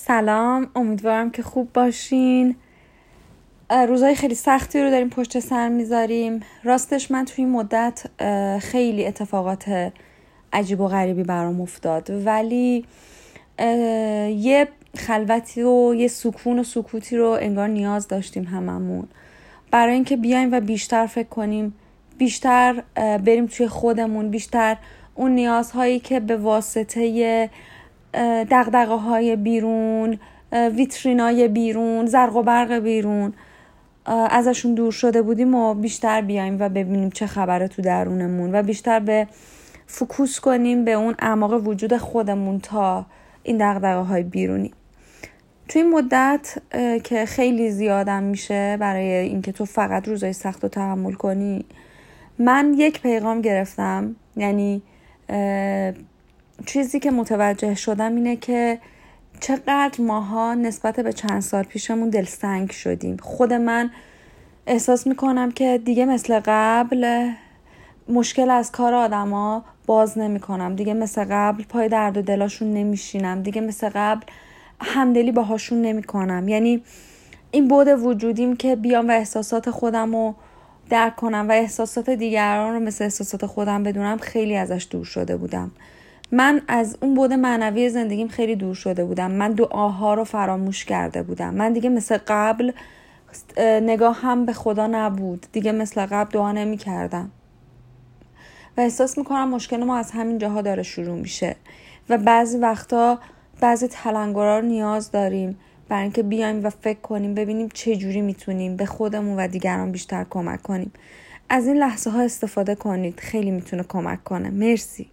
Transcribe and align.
سلام 0.00 0.70
امیدوارم 0.76 1.30
که 1.30 1.42
خوب 1.42 1.72
باشین 1.72 2.56
روزای 3.70 4.14
خیلی 4.14 4.34
سختی 4.34 4.82
رو 4.82 4.90
داریم 4.90 5.08
پشت 5.08 5.38
سر 5.38 5.68
میذاریم 5.68 6.40
راستش 6.64 7.10
من 7.10 7.24
توی 7.24 7.44
این 7.44 7.52
مدت 7.52 8.04
خیلی 8.60 9.06
اتفاقات 9.06 9.92
عجیب 10.52 10.80
و 10.80 10.88
غریبی 10.88 11.22
برام 11.22 11.60
افتاد 11.60 12.26
ولی 12.26 12.84
یه 14.38 14.68
خلوتی 14.96 15.62
و 15.62 15.94
یه 15.94 16.08
سکون 16.08 16.58
و 16.58 16.62
سکوتی 16.62 17.16
رو 17.16 17.38
انگار 17.40 17.68
نیاز 17.68 18.08
داشتیم 18.08 18.44
هممون 18.44 19.08
برای 19.70 19.94
اینکه 19.94 20.16
بیایم 20.16 20.52
و 20.52 20.60
بیشتر 20.60 21.06
فکر 21.06 21.28
کنیم 21.28 21.74
بیشتر 22.18 22.82
بریم 22.96 23.46
توی 23.46 23.68
خودمون 23.68 24.30
بیشتر 24.30 24.76
اون 25.14 25.30
نیازهایی 25.30 26.00
که 26.00 26.20
به 26.20 26.36
واسطه 26.36 27.50
دغدغه 28.50 28.94
های 28.94 29.36
بیرون 29.36 30.18
ویترینای 30.52 31.48
بیرون 31.48 32.06
زرق 32.06 32.36
و 32.36 32.42
برق 32.42 32.72
بیرون 32.72 33.32
ازشون 34.06 34.74
دور 34.74 34.92
شده 34.92 35.22
بودیم 35.22 35.54
و 35.54 35.74
بیشتر 35.74 36.20
بیایم 36.20 36.56
و 36.60 36.68
ببینیم 36.68 37.10
چه 37.10 37.26
خبره 37.26 37.68
تو 37.68 37.82
درونمون 37.82 38.54
و 38.54 38.62
بیشتر 38.62 39.00
به 39.00 39.26
فکوس 39.86 40.40
کنیم 40.40 40.84
به 40.84 40.92
اون 40.92 41.14
اعماق 41.18 41.68
وجود 41.68 41.96
خودمون 41.96 42.60
تا 42.60 43.06
این 43.42 43.56
دغدغه 43.60 44.02
های 44.02 44.22
بیرونی 44.22 44.72
تو 45.68 45.78
این 45.78 45.90
مدت 45.90 46.58
که 47.04 47.26
خیلی 47.26 47.70
زیادم 47.70 48.22
میشه 48.22 48.76
برای 48.80 49.12
اینکه 49.12 49.52
تو 49.52 49.64
فقط 49.64 50.08
روزای 50.08 50.32
سخت 50.32 50.62
رو 50.62 50.68
تحمل 50.68 51.12
کنی 51.12 51.64
من 52.38 52.74
یک 52.76 53.00
پیغام 53.02 53.40
گرفتم 53.40 54.16
یعنی 54.36 54.82
چیزی 56.66 57.00
که 57.00 57.10
متوجه 57.10 57.74
شدم 57.74 58.14
اینه 58.14 58.36
که 58.36 58.78
چقدر 59.40 60.00
ماها 60.00 60.54
نسبت 60.54 61.00
به 61.00 61.12
چند 61.12 61.42
سال 61.42 61.62
پیشمون 61.62 62.10
دلسنگ 62.10 62.70
شدیم. 62.70 63.16
خود 63.16 63.52
من 63.52 63.90
احساس 64.66 65.06
میکنم 65.06 65.50
که 65.52 65.80
دیگه 65.84 66.04
مثل 66.04 66.40
قبل 66.44 67.30
مشکل 68.08 68.50
از 68.50 68.72
کار 68.72 68.94
آدما 68.94 69.64
باز 69.86 70.18
نمیکنم. 70.18 70.76
دیگه 70.76 70.94
مثل 70.94 71.24
قبل 71.30 71.62
پای 71.62 71.88
درد 71.88 72.16
و 72.16 72.22
دلاشون 72.22 72.74
نمیشینم. 72.74 73.42
دیگه 73.42 73.60
مثل 73.60 73.90
قبل 73.94 74.26
همدلی 74.80 75.32
باهاشون 75.32 75.82
نمیکنم. 75.82 76.48
یعنی 76.48 76.82
این 77.50 77.68
بود 77.68 77.88
وجودیم 77.88 78.56
که 78.56 78.76
بیام 78.76 79.08
و 79.08 79.10
احساسات 79.10 79.70
خودم 79.70 80.16
رو 80.16 80.34
درک 80.90 81.16
کنم 81.16 81.46
و 81.48 81.52
احساسات 81.52 82.10
دیگران 82.10 82.74
رو 82.74 82.80
مثل 82.80 83.04
احساسات 83.04 83.46
خودم 83.46 83.82
بدونم 83.82 84.18
خیلی 84.18 84.56
ازش 84.56 84.86
دور 84.90 85.04
شده 85.04 85.36
بودم. 85.36 85.70
من 86.32 86.60
از 86.68 86.98
اون 87.00 87.14
بود 87.14 87.32
معنوی 87.32 87.88
زندگیم 87.88 88.28
خیلی 88.28 88.56
دور 88.56 88.74
شده 88.74 89.04
بودم. 89.04 89.30
من 89.30 89.52
دعاها 89.52 90.14
رو 90.14 90.24
فراموش 90.24 90.84
کرده 90.84 91.22
بودم. 91.22 91.54
من 91.54 91.72
دیگه 91.72 91.88
مثل 91.88 92.18
قبل 92.26 92.72
نگاه 93.58 94.20
هم 94.20 94.46
به 94.46 94.52
خدا 94.52 94.86
نبود. 94.86 95.46
دیگه 95.52 95.72
مثل 95.72 96.06
قبل 96.06 96.30
دعا 96.30 96.52
نمی 96.52 96.76
کردم 96.76 97.30
و 98.76 98.80
احساس 98.80 99.18
میکنم 99.18 99.48
مشکل 99.48 99.84
ما 99.84 99.96
از 99.96 100.10
همین 100.10 100.38
جاها 100.38 100.62
داره 100.62 100.82
شروع 100.82 101.18
میشه. 101.18 101.56
و 102.08 102.18
بعضی 102.18 102.58
وقتا 102.58 103.18
بعضی 103.60 103.88
تلنگرها 103.88 104.58
رو 104.58 104.64
نیاز 104.64 105.10
داریم. 105.10 105.58
برای 105.88 106.02
اینکه 106.02 106.22
بیایم 106.22 106.64
و 106.64 106.70
فکر 106.70 107.00
کنیم 107.00 107.34
ببینیم 107.34 107.68
چه 107.74 107.96
جوری 107.96 108.20
میتونیم 108.20 108.76
به 108.76 108.86
خودمون 108.86 109.38
و 109.38 109.48
دیگران 109.48 109.92
بیشتر 109.92 110.26
کمک 110.30 110.62
کنیم. 110.62 110.92
از 111.48 111.66
این 111.66 111.76
لحظه 111.76 112.10
ها 112.10 112.20
استفاده 112.20 112.74
کنید. 112.74 113.20
خیلی 113.20 113.50
میتونه 113.50 113.82
کمک 113.82 114.24
کنه. 114.24 114.50
مرسی. 114.50 115.10